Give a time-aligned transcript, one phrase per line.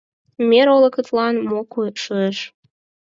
[0.49, 1.59] Мер олыкетлан мо
[2.03, 2.37] шуэш?